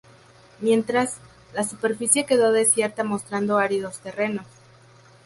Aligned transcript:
Mientras, 0.61 1.17
la 1.53 1.63
superficie 1.63 2.25
quedó 2.25 2.51
desierta 2.51 3.03
mostrando 3.03 3.59
áridos 3.59 3.99
terrenos. 3.99 4.47